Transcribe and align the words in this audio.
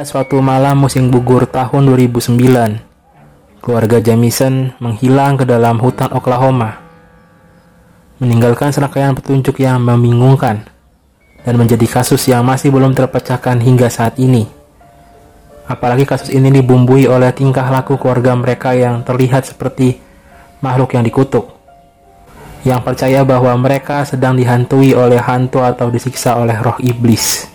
Pada 0.00 0.08
suatu 0.08 0.40
malam 0.40 0.80
musim 0.80 1.12
gugur 1.12 1.44
tahun 1.44 1.92
2009, 1.92 2.32
keluarga 3.60 4.00
Jamison 4.00 4.72
menghilang 4.80 5.36
ke 5.36 5.44
dalam 5.44 5.76
hutan 5.76 6.08
Oklahoma, 6.16 6.80
meninggalkan 8.16 8.72
serangkaian 8.72 9.12
petunjuk 9.12 9.60
yang 9.60 9.76
membingungkan 9.84 10.64
dan 11.44 11.54
menjadi 11.60 11.84
kasus 11.84 12.32
yang 12.32 12.48
masih 12.48 12.72
belum 12.72 12.96
terpecahkan 12.96 13.60
hingga 13.60 13.92
saat 13.92 14.16
ini. 14.16 14.48
Apalagi 15.68 16.08
kasus 16.08 16.32
ini 16.32 16.48
dibumbui 16.48 17.04
oleh 17.04 17.28
tingkah 17.36 17.68
laku 17.68 18.00
keluarga 18.00 18.32
mereka 18.32 18.72
yang 18.72 19.04
terlihat 19.04 19.52
seperti 19.52 20.00
makhluk 20.64 20.96
yang 20.96 21.04
dikutuk. 21.04 21.44
Yang 22.64 22.80
percaya 22.88 23.20
bahwa 23.20 23.52
mereka 23.60 24.08
sedang 24.08 24.32
dihantui 24.40 24.96
oleh 24.96 25.20
hantu 25.20 25.60
atau 25.60 25.92
disiksa 25.92 26.40
oleh 26.40 26.56
roh 26.56 26.80
iblis. 26.80 27.49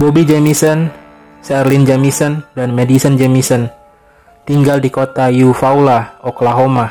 Bobby 0.00 0.24
Jamison, 0.24 0.88
Sherlyn 1.44 1.84
Jamison, 1.84 2.40
dan 2.56 2.72
Madison 2.72 3.20
Jamison 3.20 3.68
tinggal 4.48 4.80
di 4.80 4.88
kota 4.88 5.28
Eufaula, 5.28 6.16
Oklahoma. 6.24 6.88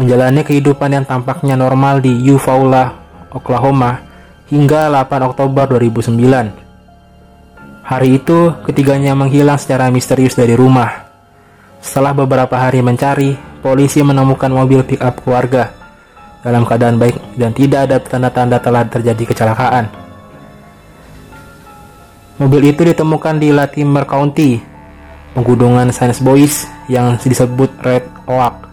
Menjalani 0.00 0.40
kehidupan 0.40 0.96
yang 0.96 1.04
tampaknya 1.04 1.60
normal 1.60 2.00
di 2.00 2.16
Eufaula, 2.32 2.96
Oklahoma 3.28 4.00
hingga 4.48 4.88
8 4.88 5.28
Oktober 5.28 5.76
2009. 5.76 7.84
Hari 7.84 8.08
itu, 8.08 8.56
ketiganya 8.64 9.12
menghilang 9.12 9.60
secara 9.60 9.92
misterius 9.92 10.32
dari 10.32 10.56
rumah. 10.56 11.12
Setelah 11.84 12.16
beberapa 12.16 12.56
hari 12.56 12.80
mencari, 12.80 13.36
polisi 13.60 14.00
menemukan 14.00 14.48
mobil 14.48 14.80
pick-up 14.80 15.20
keluarga 15.20 15.76
dalam 16.40 16.64
keadaan 16.64 16.96
baik 16.96 17.36
dan 17.36 17.52
tidak 17.52 17.84
ada 17.84 18.00
tanda-tanda 18.00 18.56
telah 18.64 18.88
terjadi 18.88 19.28
kecelakaan. 19.28 20.09
Mobil 22.40 22.72
itu 22.72 22.88
ditemukan 22.88 23.36
di 23.36 23.52
Latimer 23.52 24.08
County, 24.08 24.56
penggunungan 25.36 25.92
Saint 25.92 26.16
Boys 26.24 26.64
yang 26.88 27.20
disebut 27.20 27.68
Red 27.84 28.08
Oak. 28.24 28.64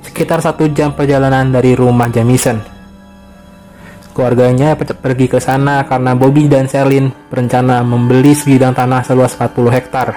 Sekitar 0.00 0.40
satu 0.40 0.64
jam 0.72 0.96
perjalanan 0.96 1.52
dari 1.52 1.76
rumah 1.76 2.08
Jamison. 2.08 2.56
Keluarganya 4.16 4.72
pergi 4.76 5.28
ke 5.28 5.36
sana 5.36 5.84
karena 5.84 6.16
Bobby 6.16 6.48
dan 6.48 6.64
Sherlyn 6.64 7.12
berencana 7.28 7.84
membeli 7.84 8.32
sebidang 8.32 8.72
tanah 8.72 9.04
seluas 9.04 9.36
40 9.36 9.68
hektar. 9.68 10.08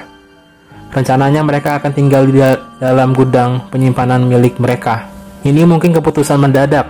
Rencananya 0.95 1.44
mereka 1.44 1.83
akan 1.83 1.92
tinggal 1.92 2.23
di 2.23 2.39
dalam 2.80 3.11
gudang 3.11 3.67
penyimpanan 3.67 4.31
milik 4.31 4.64
mereka. 4.64 5.11
Ini 5.44 5.67
mungkin 5.67 5.92
keputusan 5.92 6.39
mendadak, 6.39 6.88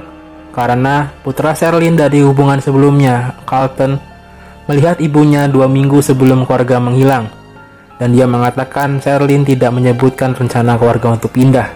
karena 0.54 1.10
putra 1.26 1.58
Sherlyn 1.58 1.98
dari 1.98 2.22
hubungan 2.22 2.62
sebelumnya, 2.62 3.34
Carlton, 3.50 3.98
melihat 4.66 4.98
ibunya 4.98 5.46
dua 5.46 5.70
minggu 5.70 6.02
sebelum 6.02 6.46
keluarga 6.50 6.82
menghilang, 6.82 7.30
dan 8.02 8.12
dia 8.12 8.26
mengatakan 8.26 8.98
Sherlyn 9.00 9.46
tidak 9.46 9.72
menyebutkan 9.72 10.34
rencana 10.34 10.76
keluarga 10.76 11.16
untuk 11.16 11.32
pindah. 11.32 11.70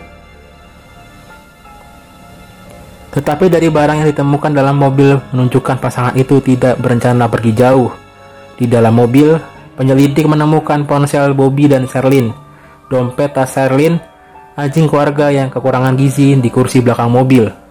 Tetapi 3.09 3.49
dari 3.49 3.73
barang 3.73 4.05
yang 4.05 4.09
ditemukan 4.13 4.53
dalam 4.53 4.77
mobil 4.77 5.17
menunjukkan 5.33 5.81
pasangan 5.81 6.13
itu 6.13 6.37
tidak 6.45 6.77
berencana 6.77 7.25
pergi 7.25 7.57
jauh. 7.57 7.89
Di 8.53 8.69
dalam 8.69 8.93
mobil, 8.93 9.33
penyelidik 9.73 10.29
menemukan 10.29 10.85
ponsel 10.85 11.33
Bobby 11.33 11.65
dan 11.65 11.89
Sherlyn, 11.89 12.29
dompet 12.85 13.33
tas 13.33 13.49
Sherlyn, 13.49 13.97
anjing 14.53 14.85
keluarga 14.85 15.33
yang 15.33 15.49
kekurangan 15.49 15.97
gizi 15.97 16.37
di 16.37 16.49
kursi 16.53 16.85
belakang 16.85 17.09
mobil. 17.09 17.68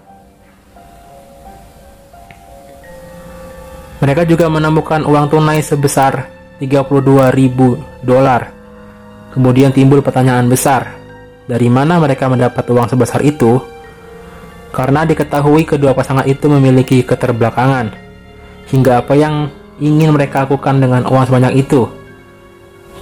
Mereka 3.99 4.31
juga 4.31 4.47
menemukan 4.47 5.03
uang 5.03 5.27
tunai 5.27 5.59
sebesar 5.59 6.31
32 6.63 7.35
ribu 7.35 7.83
dolar. 7.99 8.55
Kemudian 9.35 9.75
timbul 9.75 10.07
pertanyaan 10.07 10.47
besar, 10.47 10.95
dari 11.51 11.67
mana 11.67 11.99
mereka 11.99 12.31
mendapat 12.31 12.63
uang 12.71 12.87
sebesar 12.87 13.27
itu? 13.27 13.59
Karena 14.71 15.03
diketahui 15.03 15.67
kedua 15.67 15.99
pasangan 15.99 16.23
itu 16.31 16.47
memiliki 16.47 17.03
keterbelakangan. 17.03 17.91
Hingga 18.71 19.03
apa 19.03 19.19
yang 19.19 19.51
ingin 19.83 20.15
mereka 20.15 20.47
lakukan 20.47 20.79
dengan 20.79 21.03
uang 21.11 21.25
sebanyak 21.27 21.59
itu? 21.59 21.91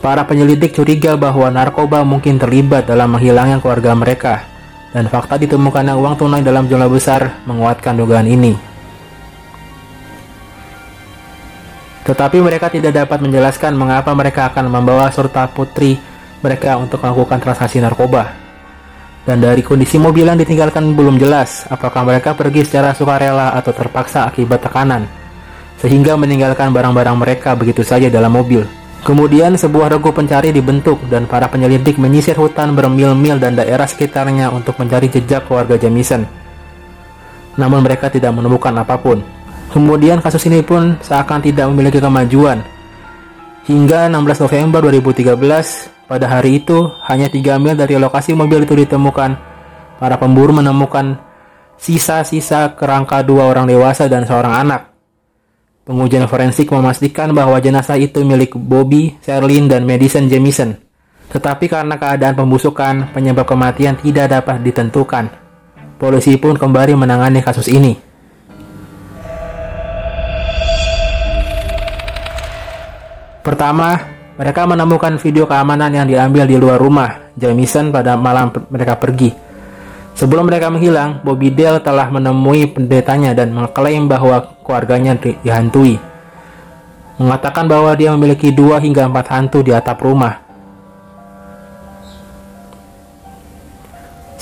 Para 0.01 0.25
penyelidik 0.25 0.73
curiga 0.73 1.19
bahwa 1.21 1.53
narkoba 1.53 2.09
mungkin 2.09 2.41
terlibat 2.41 2.89
dalam 2.89 3.13
menghilangnya 3.13 3.61
keluarga 3.61 3.93
mereka, 3.93 4.49
dan 4.97 5.13
fakta 5.13 5.37
ditemukannya 5.37 5.93
uang 5.93 6.15
tunai 6.17 6.41
dalam 6.41 6.65
jumlah 6.65 6.89
besar 6.89 7.45
menguatkan 7.45 8.01
dugaan 8.01 8.25
ini. 8.25 8.76
Tetapi 12.07 12.39
mereka 12.39 12.71
tidak 12.71 12.95
dapat 12.95 13.19
menjelaskan 13.19 13.75
mengapa 13.75 14.15
mereka 14.15 14.47
akan 14.55 14.71
membawa 14.71 15.11
serta 15.11 15.51
putri 15.51 15.99
mereka 16.39 16.79
untuk 16.79 17.03
melakukan 17.03 17.43
transaksi 17.43 17.83
narkoba. 17.83 18.31
Dan 19.27 19.43
dari 19.43 19.67
kondisi 19.67 19.99
mobil 19.99 20.23
yang 20.23 20.39
ditinggalkan 20.39 20.95
belum 20.95 21.19
jelas 21.19 21.67
apakah 21.67 22.07
mereka 22.07 22.39
pergi 22.39 22.63
secara 22.63 22.95
sukarela 22.95 23.59
atau 23.59 23.75
terpaksa 23.75 24.23
akibat 24.23 24.63
tekanan, 24.63 25.11
sehingga 25.83 26.15
meninggalkan 26.15 26.71
barang-barang 26.71 27.19
mereka 27.19 27.59
begitu 27.59 27.83
saja 27.83 28.07
dalam 28.07 28.31
mobil. 28.31 28.63
Kemudian 29.03 29.59
sebuah 29.59 29.91
regu 29.99 30.15
pencari 30.15 30.55
dibentuk 30.55 31.03
dan 31.11 31.27
para 31.27 31.51
penyelidik 31.51 31.99
menyisir 31.99 32.39
hutan 32.39 32.75
bermil-mil 32.79 33.43
dan 33.43 33.59
daerah 33.59 33.87
sekitarnya 33.91 34.55
untuk 34.55 34.79
mencari 34.79 35.11
jejak 35.11 35.51
keluarga 35.51 35.75
Jamison. 35.75 36.23
Namun 37.59 37.83
mereka 37.83 38.07
tidak 38.15 38.31
menemukan 38.31 38.75
apa 38.79 38.95
pun. 38.95 39.36
Kemudian 39.75 40.23
kasus 40.23 40.47
ini 40.47 40.63
pun 40.63 40.97
seakan 41.03 41.43
tidak 41.43 41.67
memiliki 41.71 41.99
kemajuan. 41.99 42.63
Hingga 43.67 44.07
16 44.07 44.47
November 44.47 44.79
2013, 44.89 46.07
pada 46.07 46.27
hari 46.31 46.63
itu 46.63 46.87
hanya 47.11 47.27
3 47.27 47.59
mil 47.59 47.75
dari 47.75 47.99
lokasi 47.99 48.31
mobil 48.31 48.63
itu 48.63 48.79
ditemukan. 48.79 49.35
Para 49.99 50.15
pemburu 50.23 50.55
menemukan 50.55 51.19
sisa-sisa 51.75 52.79
kerangka 52.79 53.27
dua 53.27 53.51
orang 53.51 53.67
dewasa 53.67 54.07
dan 54.07 54.23
seorang 54.23 54.55
anak. 54.55 54.95
Pengujian 55.83 56.27
forensik 56.31 56.71
memastikan 56.71 57.31
bahwa 57.35 57.59
jenazah 57.59 57.99
itu 57.99 58.23
milik 58.23 58.55
Bobby, 58.55 59.19
Sherlyn, 59.23 59.67
dan 59.67 59.83
Madison 59.87 60.27
Jamison. 60.31 60.79
Tetapi 61.31 61.67
karena 61.67 61.99
keadaan 61.99 62.39
pembusukan, 62.39 63.11
penyebab 63.11 63.47
kematian 63.47 63.99
tidak 63.99 64.31
dapat 64.31 64.63
ditentukan. 64.63 65.31
Polisi 65.99 66.39
pun 66.39 66.55
kembali 66.55 66.95
menangani 66.95 67.43
kasus 67.43 67.67
ini. 67.67 68.06
Pertama, 73.47 74.03
mereka 74.35 74.67
menemukan 74.67 75.23
video 75.23 75.47
keamanan 75.47 75.95
yang 75.95 76.11
diambil 76.11 76.51
di 76.51 76.59
luar 76.59 76.83
rumah 76.83 77.31
Jamison 77.39 77.95
pada 77.95 78.19
malam 78.19 78.51
mereka 78.75 78.99
pergi. 78.99 79.31
Sebelum 80.19 80.51
mereka 80.51 80.67
menghilang, 80.67 81.23
Bobby 81.23 81.55
Dale 81.55 81.79
telah 81.79 82.11
menemui 82.11 82.75
pendetanya 82.75 83.39
dan 83.39 83.55
mengklaim 83.55 84.11
bahwa 84.11 84.59
keluarganya 84.67 85.15
dihantui. 85.15 85.95
Mengatakan 87.23 87.71
bahwa 87.71 87.95
dia 87.95 88.11
memiliki 88.19 88.51
dua 88.51 88.83
hingga 88.83 89.07
empat 89.07 89.31
hantu 89.31 89.63
di 89.63 89.71
atap 89.71 90.03
rumah. 90.03 90.43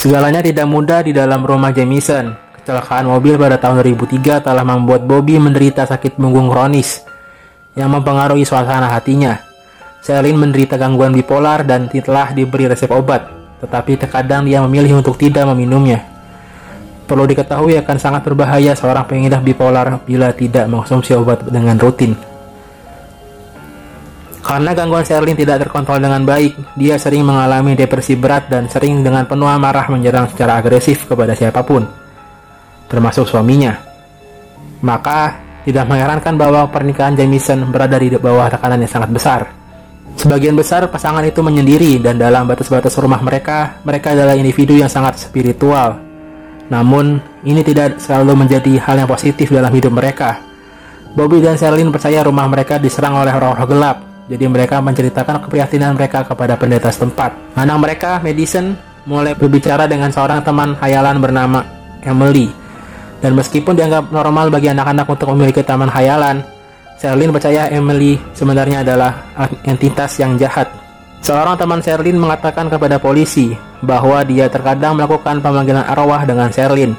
Segalanya 0.01 0.41
tidak 0.41 0.65
mudah 0.65 1.05
di 1.05 1.13
dalam 1.13 1.45
rumah 1.45 1.77
Jamison. 1.77 2.33
Kecelakaan 2.57 3.05
mobil 3.05 3.37
pada 3.37 3.61
tahun 3.61 3.85
2003 3.85 4.41
telah 4.41 4.65
membuat 4.65 5.05
Bobby 5.05 5.37
menderita 5.37 5.85
sakit 5.85 6.17
punggung 6.17 6.49
kronis 6.49 7.05
yang 7.75 7.91
mempengaruhi 7.91 8.47
suasana 8.47 8.91
hatinya. 8.91 9.39
Selin 10.05 10.37
menderita 10.37 10.77
gangguan 10.77 11.15
bipolar 11.15 11.65
dan 11.65 11.89
telah 11.89 12.31
diberi 12.35 12.69
resep 12.69 12.91
obat, 12.93 13.25
tetapi 13.63 13.97
terkadang 13.97 14.45
dia 14.45 14.61
memilih 14.63 15.01
untuk 15.01 15.17
tidak 15.17 15.49
meminumnya. 15.49 16.05
Perlu 17.05 17.29
diketahui 17.29 17.77
akan 17.85 17.97
sangat 18.01 18.25
berbahaya 18.25 18.73
seorang 18.73 19.05
pengidap 19.05 19.45
bipolar 19.45 20.01
bila 20.09 20.33
tidak 20.33 20.69
mengonsumsi 20.69 21.13
obat 21.13 21.45
dengan 21.49 21.77
rutin. 21.77 22.17
Karena 24.45 24.77
gangguan 24.77 25.05
Sherlyn 25.09 25.37
tidak 25.41 25.65
terkontrol 25.65 26.05
dengan 26.05 26.21
baik, 26.21 26.77
dia 26.77 27.01
sering 27.01 27.25
mengalami 27.25 27.73
depresi 27.73 28.13
berat 28.13 28.53
dan 28.53 28.69
sering 28.69 29.01
dengan 29.01 29.25
penuh 29.25 29.49
amarah 29.49 29.89
menyerang 29.89 30.29
secara 30.29 30.61
agresif 30.61 31.09
kepada 31.09 31.33
siapa 31.33 31.65
pun, 31.65 31.89
termasuk 32.93 33.25
suaminya. 33.25 33.81
Maka, 34.85 35.44
tidak 35.65 35.85
mengherankan 35.89 36.37
bahwa 36.37 36.69
pernikahan 36.69 37.17
Jamison 37.17 37.65
berada 37.73 37.97
di 37.97 38.13
bawah 38.13 38.53
tekanan 38.53 38.85
yang 38.85 38.93
sangat 38.93 39.11
besar. 39.11 39.41
Sebagian 40.15 40.55
besar 40.55 40.87
pasangan 40.93 41.25
itu 41.27 41.43
menyendiri 41.43 41.99
dan 41.99 42.21
dalam 42.21 42.47
batas-batas 42.47 42.95
rumah 43.01 43.19
mereka, 43.19 43.83
mereka 43.83 44.15
adalah 44.15 44.39
individu 44.39 44.79
yang 44.79 44.87
sangat 44.87 45.19
spiritual. 45.19 45.99
Namun, 46.71 47.19
ini 47.43 47.61
tidak 47.67 47.99
selalu 47.99 48.47
menjadi 48.47 48.79
hal 48.79 49.05
yang 49.05 49.11
positif 49.11 49.51
dalam 49.51 49.73
hidup 49.75 49.91
mereka. 49.91 50.39
Bobby 51.17 51.43
dan 51.43 51.59
Sherlyn 51.59 51.91
percaya 51.91 52.23
rumah 52.23 52.47
mereka 52.47 52.79
diserang 52.79 53.19
oleh 53.19 53.33
roh-roh 53.35 53.67
gelap, 53.67 53.97
jadi 54.31 54.45
mereka 54.47 54.79
menceritakan 54.81 55.45
keprihatinan 55.49 55.99
mereka 55.99 56.25
kepada 56.25 56.57
pendeta 56.57 56.89
setempat. 56.95 57.57
Anak 57.59 57.79
mereka, 57.83 58.23
Madison, 58.23 58.77
mulai 59.05 59.37
berbicara 59.37 59.85
dengan 59.85 60.09
seorang 60.09 60.41
teman 60.41 60.79
hayalan 60.81 61.21
bernama 61.21 61.61
Emily 62.01 62.64
Dan 63.25 63.33
meskipun 63.41 63.73
dianggap 63.73 64.13
normal 64.13 64.53
bagi 64.53 64.69
anak-anak 64.69 65.09
untuk 65.09 65.33
memiliki 65.33 65.65
taman 65.65 65.89
khayalan, 65.89 66.45
Sherlyn 67.01 67.33
percaya 67.33 67.73
Emily 67.73 68.21
sebenarnya 68.37 68.85
adalah 68.85 69.33
entitas 69.65 70.21
yang 70.21 70.37
jahat. 70.37 70.69
Seorang 71.25 71.57
teman 71.57 71.81
Sherlyn 71.81 72.21
mengatakan 72.21 72.69
kepada 72.69 73.01
polisi 73.01 73.57
bahwa 73.81 74.21
dia 74.29 74.53
terkadang 74.53 75.01
melakukan 75.01 75.41
pemanggilan 75.41 75.89
arwah 75.89 76.21
dengan 76.29 76.53
Sherlyn. 76.53 76.93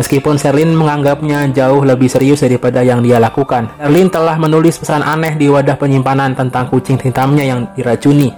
Meskipun 0.00 0.40
Sherlyn 0.40 0.72
menganggapnya 0.72 1.52
jauh 1.52 1.84
lebih 1.84 2.08
serius 2.08 2.40
daripada 2.40 2.80
yang 2.80 3.04
dia 3.04 3.20
lakukan. 3.20 3.68
Sherlyn 3.76 4.08
telah 4.08 4.40
menulis 4.40 4.80
pesan 4.80 5.04
aneh 5.04 5.36
di 5.36 5.52
wadah 5.52 5.76
penyimpanan 5.76 6.32
tentang 6.32 6.72
kucing 6.72 6.96
hitamnya 6.96 7.44
yang 7.44 7.68
diracuni. 7.76 8.32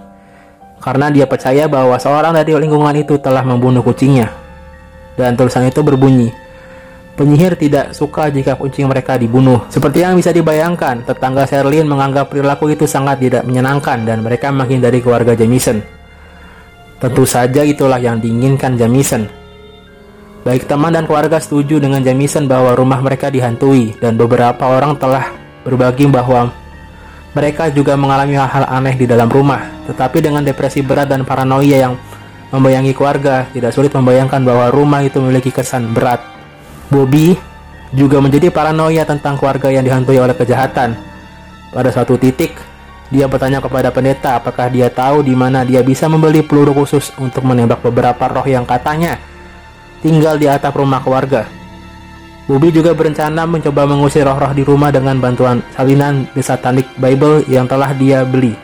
Karena 0.83 1.07
dia 1.15 1.31
percaya 1.31 1.71
bahwa 1.71 2.03
seorang 2.03 2.35
dari 2.35 2.51
lingkungan 2.51 2.99
itu 2.99 3.15
telah 3.23 3.47
membunuh 3.47 3.87
kucingnya. 3.87 4.27
Dan 5.15 5.39
tulisan 5.39 5.65
itu 5.65 5.81
berbunyi, 5.81 6.29
Penyihir 7.17 7.57
tidak 7.57 7.97
suka 7.97 8.29
jika 8.29 8.61
kucing 8.61 8.85
mereka 8.93 9.17
dibunuh. 9.17 9.65
Seperti 9.73 10.05
yang 10.05 10.21
bisa 10.21 10.37
dibayangkan, 10.37 11.01
tetangga 11.01 11.49
Sherlyn 11.49 11.89
menganggap 11.89 12.29
perilaku 12.29 12.69
itu 12.69 12.85
sangat 12.85 13.25
tidak 13.25 13.41
menyenangkan 13.49 14.05
dan 14.05 14.21
mereka 14.21 14.53
menghindari 14.53 15.01
keluarga 15.01 15.33
Jamison. 15.33 15.81
Tentu 17.01 17.25
saja 17.25 17.65
itulah 17.65 17.97
yang 17.97 18.21
diinginkan 18.21 18.77
Jamison. 18.77 19.25
Baik 20.45 20.69
teman 20.69 20.93
dan 20.93 21.09
keluarga 21.09 21.41
setuju 21.41 21.81
dengan 21.81 22.05
Jamison 22.05 22.45
bahwa 22.45 22.77
rumah 22.77 23.01
mereka 23.01 23.33
dihantui 23.33 23.97
dan 23.97 24.21
beberapa 24.21 24.69
orang 24.69 25.01
telah 25.01 25.33
berbagi 25.65 26.13
bahwa 26.13 26.53
mereka 27.33 27.73
juga 27.73 27.97
mengalami 27.97 28.37
hal-hal 28.37 28.69
aneh 28.69 28.93
di 28.93 29.09
dalam 29.09 29.33
rumah. 29.33 29.65
Tetapi 29.89 30.21
dengan 30.21 30.45
depresi 30.45 30.85
berat 30.85 31.09
dan 31.09 31.25
paranoia 31.25 31.89
yang 31.89 31.97
membayangi 32.53 32.93
keluarga, 32.93 33.49
tidak 33.57 33.73
sulit 33.73 33.97
membayangkan 33.97 34.45
bahwa 34.45 34.69
rumah 34.69 35.01
itu 35.01 35.17
memiliki 35.17 35.49
kesan 35.49 35.97
berat 35.97 36.36
Bobby 36.87 37.35
juga 37.91 38.23
menjadi 38.23 38.51
paranoia 38.51 39.03
tentang 39.03 39.35
keluarga 39.35 39.71
yang 39.71 39.83
dihantui 39.83 40.19
oleh 40.19 40.35
kejahatan. 40.35 40.95
Pada 41.75 41.91
suatu 41.91 42.15
titik, 42.15 42.55
dia 43.11 43.31
bertanya 43.31 43.63
kepada 43.63 43.95
pendeta 43.95 44.39
apakah 44.39 44.67
dia 44.67 44.91
tahu 44.91 45.23
di 45.23 45.35
mana 45.35 45.63
dia 45.63 45.83
bisa 45.83 46.11
membeli 46.11 46.43
peluru 46.43 46.75
khusus 46.75 47.15
untuk 47.23 47.47
menembak 47.47 47.79
beberapa 47.83 48.27
roh 48.27 48.47
yang 48.47 48.67
katanya 48.67 49.19
tinggal 50.03 50.39
di 50.39 50.47
atap 50.51 50.75
rumah 50.75 50.99
keluarga. 51.03 51.47
Bobby 52.47 52.71
juga 52.71 52.95
berencana 52.95 53.43
mencoba 53.43 53.91
mengusir 53.91 54.23
roh-roh 54.23 54.55
di 54.55 54.63
rumah 54.63 54.95
dengan 54.95 55.19
bantuan 55.19 55.67
salinan 55.75 56.31
The 56.31 56.43
Satanic 56.47 56.87
Bible 56.95 57.43
yang 57.51 57.67
telah 57.67 57.91
dia 57.91 58.23
beli. 58.23 58.55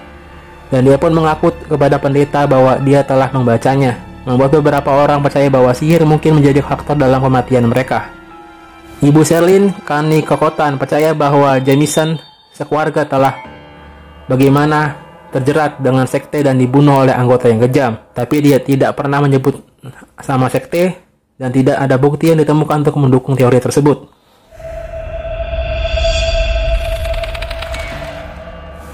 Dan 0.70 0.86
dia 0.86 0.94
pun 0.96 1.10
mengaku 1.10 1.50
kepada 1.66 1.98
pendeta 1.98 2.46
bahwa 2.46 2.78
dia 2.78 3.02
telah 3.02 3.28
membacanya 3.34 3.98
membuat 4.22 4.54
beberapa 4.58 4.90
orang 4.94 5.18
percaya 5.22 5.50
bahwa 5.50 5.74
sihir 5.74 6.06
mungkin 6.06 6.38
menjadi 6.38 6.62
faktor 6.62 6.94
dalam 6.94 7.18
kematian 7.18 7.66
mereka. 7.66 8.10
Ibu 9.02 9.26
Sherlyn, 9.26 9.74
Kani 9.82 10.22
Kokotan, 10.22 10.78
percaya 10.78 11.10
bahwa 11.10 11.58
Jamison 11.58 12.22
sekeluarga 12.54 13.02
telah 13.02 13.34
bagaimana 14.30 14.94
terjerat 15.34 15.82
dengan 15.82 16.06
sekte 16.06 16.44
dan 16.44 16.54
dibunuh 16.54 17.02
oleh 17.02 17.10
anggota 17.10 17.50
yang 17.50 17.58
kejam. 17.66 17.98
Tapi 18.14 18.38
dia 18.38 18.62
tidak 18.62 18.94
pernah 18.94 19.18
menyebut 19.18 19.58
sama 20.22 20.46
sekte 20.46 21.02
dan 21.34 21.50
tidak 21.50 21.82
ada 21.82 21.98
bukti 21.98 22.30
yang 22.30 22.38
ditemukan 22.38 22.86
untuk 22.86 22.96
mendukung 23.02 23.34
teori 23.34 23.58
tersebut. 23.58 24.06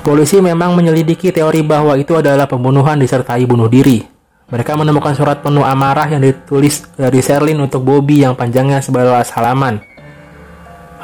Polisi 0.00 0.40
memang 0.40 0.72
menyelidiki 0.72 1.28
teori 1.36 1.60
bahwa 1.60 1.92
itu 2.00 2.16
adalah 2.16 2.48
pembunuhan 2.48 2.96
disertai 2.96 3.44
bunuh 3.44 3.68
diri. 3.68 4.17
Mereka 4.48 4.80
menemukan 4.80 5.12
surat 5.12 5.44
penuh 5.44 5.60
amarah 5.60 6.08
yang 6.08 6.24
ditulis 6.24 6.88
dari 6.96 7.20
Sherlyn 7.20 7.60
untuk 7.60 7.84
Bobby 7.84 8.24
yang 8.24 8.32
panjangnya 8.32 8.80
sebelas 8.80 9.28
halaman. 9.36 9.84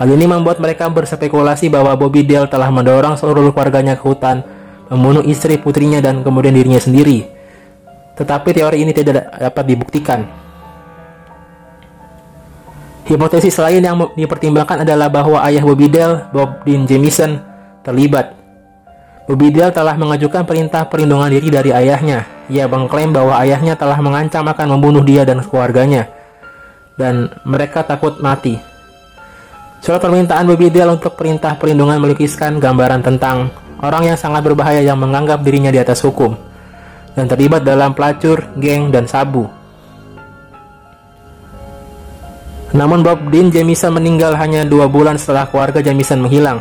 Hal 0.01 0.09
ini 0.09 0.25
membuat 0.25 0.65
mereka 0.65 0.89
berspekulasi 0.89 1.69
bahwa 1.69 1.93
Bobby 1.93 2.25
Dale 2.25 2.49
telah 2.49 2.73
mendorong 2.73 3.21
seluruh 3.21 3.53
keluarganya 3.53 4.01
ke 4.01 4.03
hutan, 4.03 4.41
membunuh 4.89 5.21
istri 5.29 5.61
putrinya 5.61 6.01
dan 6.01 6.25
kemudian 6.25 6.57
dirinya 6.57 6.81
sendiri. 6.81 7.29
Tetapi 8.17 8.49
teori 8.49 8.81
ini 8.81 8.97
tidak 8.97 9.29
dapat 9.37 9.65
dibuktikan. 9.69 10.21
Hipotesis 13.05 13.61
lain 13.61 13.85
yang 13.85 14.01
dipertimbangkan 14.17 14.89
adalah 14.89 15.13
bahwa 15.13 15.45
ayah 15.45 15.61
Bobby 15.61 15.93
Dale, 15.93 16.33
Bob 16.33 16.65
Dean 16.65 16.89
Jamison, 16.89 17.45
terlibat. 17.85 18.33
Bobby 19.29 19.53
Dale 19.53 19.69
telah 19.69 20.01
mengajukan 20.01 20.49
perintah 20.49 20.89
perlindungan 20.89 21.29
diri 21.29 21.53
dari 21.53 21.71
ayahnya, 21.77 22.34
ia 22.53 22.69
mengklaim 22.69 23.15
bahwa 23.15 23.41
ayahnya 23.41 23.73
telah 23.75 23.97
mengancam 24.05 24.45
akan 24.45 24.77
membunuh 24.77 25.01
dia 25.01 25.25
dan 25.25 25.41
keluarganya, 25.41 26.09
dan 27.01 27.33
mereka 27.49 27.81
takut 27.81 28.21
mati. 28.21 28.61
Surat 29.81 30.01
permintaan 30.01 30.49
Bobby 30.49 30.73
untuk 30.73 31.13
perintah 31.17 31.57
perlindungan 31.57 32.01
melukiskan 32.01 32.57
gambaran 32.57 33.05
tentang 33.05 33.53
orang 33.81 34.13
yang 34.13 34.19
sangat 34.21 34.45
berbahaya 34.45 34.81
yang 34.81 34.97
menganggap 34.97 35.41
dirinya 35.45 35.73
di 35.73 35.81
atas 35.81 36.05
hukum, 36.05 36.37
dan 37.17 37.25
terlibat 37.29 37.65
dalam 37.65 37.97
pelacur, 37.97 38.45
geng, 38.61 38.93
dan 38.93 39.09
sabu. 39.09 39.49
Namun 42.75 43.07
Bob 43.07 43.31
Dean 43.31 43.55
Jamison 43.55 43.95
meninggal 43.95 44.35
hanya 44.35 44.67
dua 44.67 44.91
bulan 44.91 45.15
setelah 45.15 45.47
keluarga 45.47 45.79
Jamison 45.79 46.19
menghilang, 46.19 46.59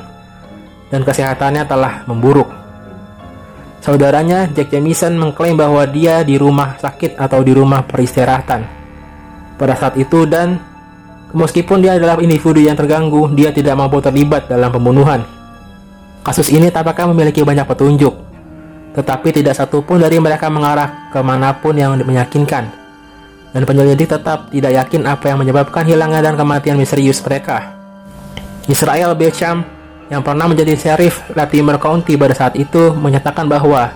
dan 0.93 1.01
kesehatannya 1.01 1.65
telah 1.65 2.05
memburuk. 2.05 2.62
Saudaranya, 3.83 4.47
Jack 4.47 4.71
Jamison 4.71 5.11
mengklaim 5.19 5.59
bahwa 5.59 5.83
dia 5.83 6.23
di 6.23 6.39
rumah 6.39 6.79
sakit 6.79 7.19
atau 7.19 7.43
di 7.43 7.51
rumah 7.51 7.83
peristirahatan. 7.83 8.63
Pada 9.59 9.75
saat 9.75 9.99
itu 9.99 10.23
dan 10.23 10.55
meskipun 11.35 11.83
dia 11.83 11.99
adalah 11.99 12.15
individu 12.23 12.63
yang 12.63 12.79
terganggu, 12.79 13.27
dia 13.35 13.51
tidak 13.51 13.75
mampu 13.75 13.99
terlibat 13.99 14.47
dalam 14.47 14.71
pembunuhan. 14.71 15.27
Kasus 16.23 16.47
ini 16.47 16.71
tampaknya 16.71 17.11
memiliki 17.11 17.43
banyak 17.43 17.67
petunjuk, 17.67 18.15
tetapi 18.95 19.35
tidak 19.35 19.59
satupun 19.59 19.99
dari 19.99 20.15
mereka 20.15 20.47
mengarah 20.47 21.11
ke 21.11 21.19
mana 21.19 21.51
pun 21.51 21.75
yang 21.75 21.99
meyakinkan. 21.99 22.71
Dan 23.51 23.67
penyelidik 23.67 24.07
tetap 24.07 24.47
tidak 24.47 24.79
yakin 24.79 25.11
apa 25.11 25.27
yang 25.27 25.43
menyebabkan 25.43 25.83
hilangnya 25.83 26.23
dan 26.23 26.39
kematian 26.39 26.79
misterius 26.79 27.19
mereka. 27.19 27.75
Israel 28.71 29.11
Becham 29.19 29.67
yang 30.13 30.21
pernah 30.21 30.45
menjadi 30.45 30.77
sheriff 30.77 31.25
Latimer 31.33 31.81
County 31.81 32.13
pada 32.13 32.37
saat 32.37 32.53
itu 32.53 32.93
menyatakan 32.93 33.49
bahwa 33.49 33.89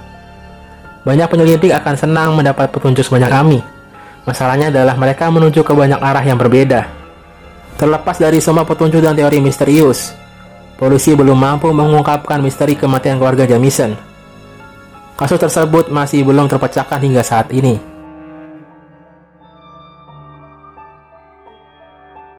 banyak 1.06 1.30
penyelidik 1.30 1.70
akan 1.78 1.94
senang 1.94 2.34
mendapat 2.34 2.74
petunjuk 2.74 3.06
sebanyak 3.06 3.30
kami. 3.30 3.60
Masalahnya 4.26 4.74
adalah 4.74 4.98
mereka 4.98 5.30
menuju 5.30 5.62
ke 5.62 5.72
banyak 5.78 6.02
arah 6.02 6.26
yang 6.26 6.42
berbeda. 6.42 6.90
Terlepas 7.78 8.18
dari 8.18 8.42
semua 8.42 8.66
petunjuk 8.66 8.98
dan 8.98 9.14
teori 9.14 9.38
misterius, 9.38 10.18
polisi 10.82 11.14
belum 11.14 11.38
mampu 11.38 11.70
mengungkapkan 11.70 12.42
misteri 12.42 12.74
kematian 12.74 13.22
keluarga 13.22 13.46
Jamison. 13.46 13.94
Kasus 15.14 15.38
tersebut 15.38 15.94
masih 15.94 16.26
belum 16.26 16.50
terpecahkan 16.50 16.98
hingga 16.98 17.22
saat 17.22 17.54
ini. 17.54 17.97